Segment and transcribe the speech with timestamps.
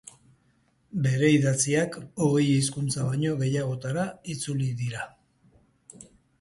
[1.07, 5.07] Bere idatziak hogei hizkuntza baino gehiagotara itzuli dira.